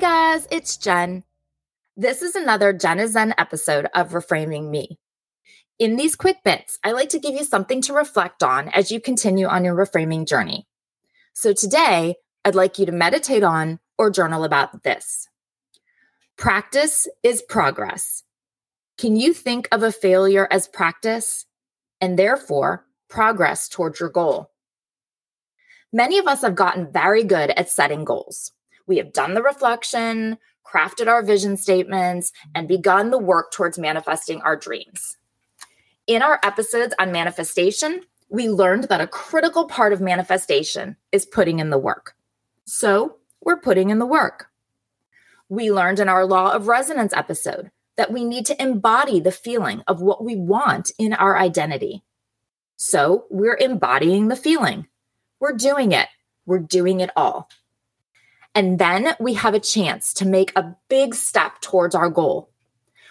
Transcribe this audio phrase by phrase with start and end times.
[0.00, 1.24] Guys, it's Jen.
[1.94, 4.98] This is another Jen is Zen episode of Reframing Me.
[5.78, 8.98] In these quick bits, I like to give you something to reflect on as you
[8.98, 10.66] continue on your reframing journey.
[11.34, 12.14] So today,
[12.46, 15.28] I'd like you to meditate on or journal about this.
[16.38, 18.22] Practice is progress.
[18.96, 21.44] Can you think of a failure as practice
[22.00, 24.50] and therefore progress towards your goal?
[25.92, 28.52] Many of us have gotten very good at setting goals.
[28.90, 30.36] We have done the reflection,
[30.66, 35.16] crafted our vision statements, and begun the work towards manifesting our dreams.
[36.08, 38.00] In our episodes on manifestation,
[38.30, 42.16] we learned that a critical part of manifestation is putting in the work.
[42.64, 44.48] So, we're putting in the work.
[45.48, 49.84] We learned in our Law of Resonance episode that we need to embody the feeling
[49.86, 52.02] of what we want in our identity.
[52.74, 54.88] So, we're embodying the feeling.
[55.38, 56.08] We're doing it.
[56.44, 57.48] We're doing it all.
[58.54, 62.50] And then we have a chance to make a big step towards our goal.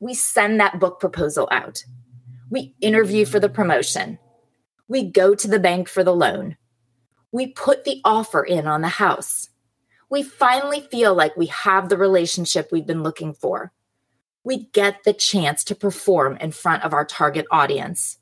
[0.00, 1.84] We send that book proposal out.
[2.50, 4.18] We interview for the promotion.
[4.88, 6.56] We go to the bank for the loan.
[7.30, 9.48] We put the offer in on the house.
[10.10, 13.72] We finally feel like we have the relationship we've been looking for.
[14.44, 18.18] We get the chance to perform in front of our target audience.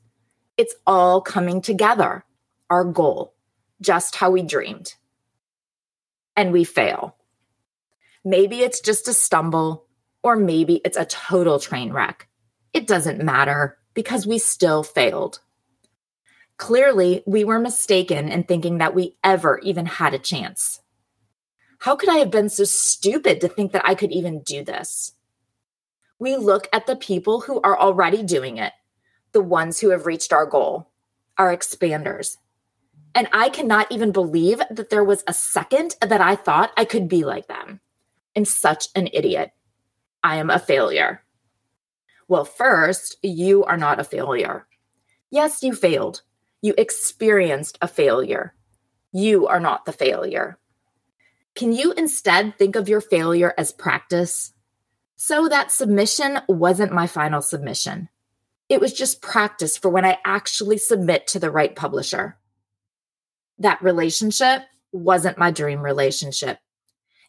[0.55, 2.23] It's all coming together,
[2.69, 3.33] our goal,
[3.81, 4.93] just how we dreamed
[6.35, 7.15] and we fail.
[8.23, 9.87] Maybe it's just a stumble,
[10.23, 12.27] or maybe it's a total train wreck.
[12.73, 15.39] It doesn't matter because we still failed.
[16.57, 20.79] Clearly, we were mistaken in thinking that we ever even had a chance.
[21.79, 25.13] How could I have been so stupid to think that I could even do this?
[26.19, 28.73] We look at the people who are already doing it,
[29.31, 30.91] the ones who have reached our goal,
[31.39, 32.37] our expanders,
[33.13, 37.07] and I cannot even believe that there was a second that I thought I could
[37.07, 37.81] be like them.
[38.35, 39.51] I'm such an idiot.
[40.23, 41.23] I am a failure.
[42.27, 44.65] Well, first, you are not a failure.
[45.29, 46.21] Yes, you failed.
[46.61, 48.53] You experienced a failure.
[49.11, 50.57] You are not the failure.
[51.55, 54.53] Can you instead think of your failure as practice?
[55.17, 58.07] So that submission wasn't my final submission.
[58.69, 62.37] It was just practice for when I actually submit to the right publisher
[63.61, 66.59] that relationship wasn't my dream relationship.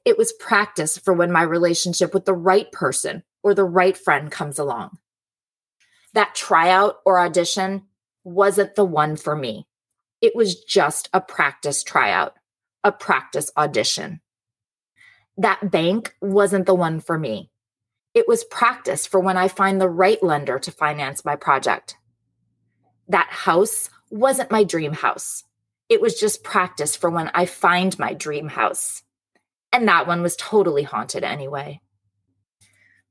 [0.04, 4.30] It was practice for when my relationship with the right person or the right friend
[4.30, 4.98] comes along.
[6.14, 7.82] That tryout or audition
[8.24, 9.66] wasn't the one for me.
[10.20, 12.34] It was just a practice tryout,
[12.82, 14.20] a practice audition.
[15.36, 17.50] That bank wasn't the one for me.
[18.14, 21.96] It was practice for when I find the right lender to finance my project.
[23.08, 25.44] That house wasn't my dream house.
[25.92, 29.02] It was just practice for when I find my dream house.
[29.70, 31.82] And that one was totally haunted anyway.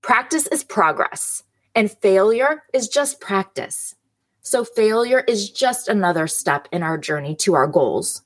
[0.02, 1.44] Practice is progress,
[1.76, 3.94] and failure is just practice.
[4.42, 8.24] So, failure is just another step in our journey to our goals.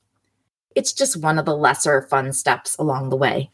[0.74, 3.50] It's just one of the lesser fun steps along the way.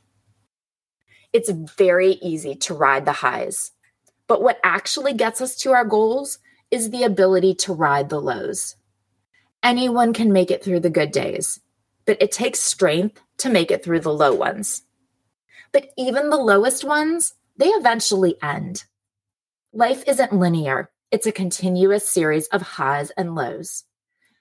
[1.32, 3.72] It's very easy to ride the highs,
[4.28, 6.38] but what actually gets us to our goals
[6.70, 8.76] is the ability to ride the lows.
[9.62, 11.60] Anyone can make it through the good days,
[12.04, 14.82] but it takes strength to make it through the low ones.
[15.72, 18.84] But even the lowest ones, they eventually end.
[19.72, 23.84] Life isn't linear, it's a continuous series of highs and lows.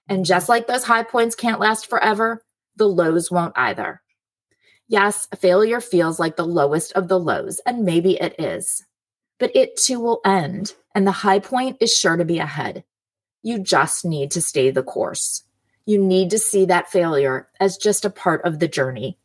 [0.09, 2.43] And just like those high points can't last forever,
[2.75, 4.01] the lows won't either.
[4.87, 8.83] Yes, failure feels like the lowest of the lows, and maybe it is.
[9.39, 12.83] But it too will end, and the high point is sure to be ahead.
[13.43, 15.43] You just need to stay the course.
[15.85, 19.17] You need to see that failure as just a part of the journey.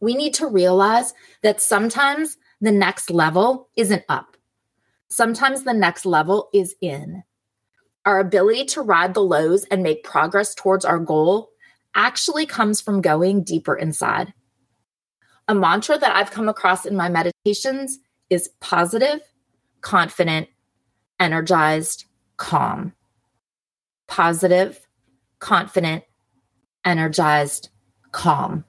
[0.00, 4.36] We need to realize that sometimes the next level isn't up.
[5.08, 7.22] Sometimes the next level is in.
[8.04, 11.50] Our ability to ride the lows and make progress towards our goal
[11.94, 14.32] actually comes from going deeper inside.
[15.48, 17.98] A mantra that I've come across in my meditations
[18.30, 19.20] is positive,
[19.80, 20.48] confident,
[21.20, 22.06] energized,
[22.36, 22.92] calm,
[24.12, 24.86] positive,
[25.38, 26.04] confident,
[26.84, 27.70] energized,
[28.10, 28.62] calm.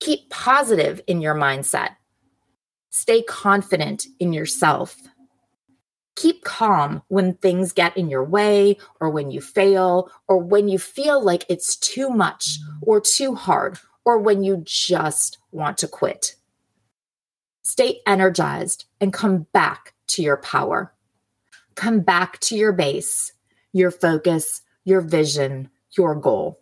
[0.00, 1.90] Keep positive in your mindset.
[2.90, 4.96] Stay confident in yourself.
[6.16, 10.80] Keep calm when things get in your way, or when you fail, or when you
[10.80, 16.34] feel like it's too much or too hard, or when you just want to quit.
[17.62, 20.92] Stay energized and come back to your power
[21.76, 23.32] come back to your base,
[23.76, 26.60] your focus, your vision, your goal.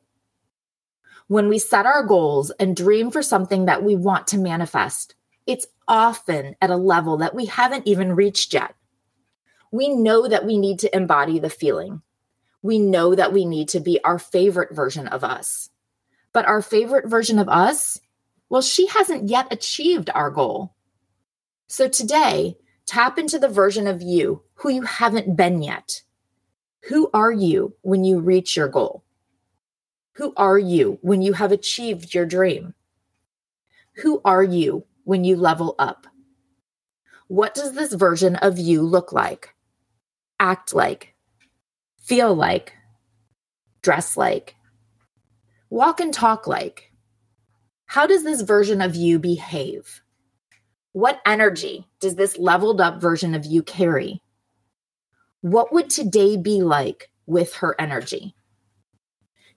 [1.28, 5.14] When we set our goals and dream for something that we want to manifest,
[5.46, 8.74] it's often at a level that we haven't even reached yet.
[9.70, 12.02] We know that we need to embody the feeling.
[12.62, 15.70] We know that we need to be our favorite version of us.
[16.32, 18.00] But our favorite version of us,
[18.48, 20.74] well, she hasn't yet achieved our goal.
[21.68, 22.56] So today,
[22.86, 26.02] tap into the version of you who you haven't been yet.
[26.88, 29.04] Who are you when you reach your goal?
[30.16, 32.74] Who are you when you have achieved your dream?
[34.02, 36.06] Who are you when you level up?
[37.28, 39.54] What does this version of you look like?
[40.38, 41.14] Act like?
[42.02, 42.74] Feel like?
[43.80, 44.54] Dress like?
[45.70, 46.92] Walk and talk like?
[47.86, 50.02] How does this version of you behave?
[50.92, 54.20] What energy does this leveled up version of you carry?
[55.44, 58.34] What would today be like with her energy?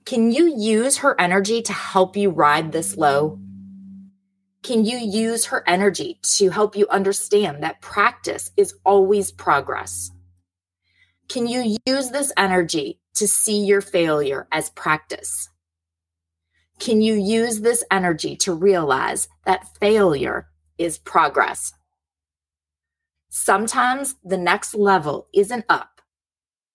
[0.03, 3.39] Can you use her energy to help you ride this low?
[4.63, 10.11] Can you use her energy to help you understand that practice is always progress?
[11.29, 15.47] Can you use this energy to see your failure as practice?
[16.81, 21.71] Can you use this energy to realize that failure is progress?
[23.39, 26.01] Sometimes the next level isn't up.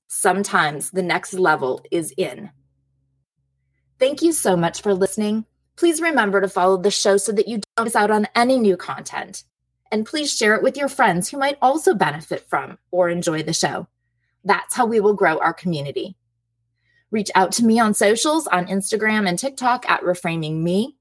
[0.06, 2.50] Sometimes the next level is in.
[3.98, 5.44] Thank you so much for listening.
[5.76, 8.76] Please remember to follow the show so that you don't miss out on any new
[8.76, 9.42] content.
[9.90, 13.52] And please share it with your friends who might also benefit from or enjoy the
[13.52, 13.88] show.
[14.44, 16.16] That's how we will grow our community.
[17.10, 20.96] Reach out to me on socials on Instagram and TikTok at Reframing Me.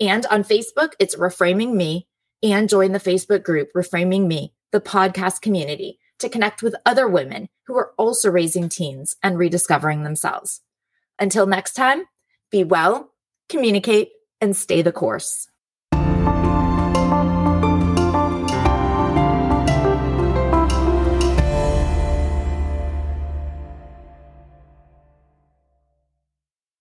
[0.00, 2.08] And on Facebook, it's Reframing Me.
[2.42, 7.48] And join the Facebook group Reframing Me, the podcast community, to connect with other women
[7.66, 10.62] who are also raising teens and rediscovering themselves.
[11.18, 12.04] Until next time,
[12.50, 13.12] be well,
[13.48, 14.10] communicate,
[14.40, 15.48] and stay the course.